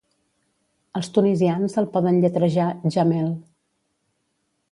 Els 0.99 1.09
tunisians 1.17 1.75
el 1.81 1.89
poden 1.97 2.17
lletrejar 2.23 2.67
"Jamel". 2.97 3.31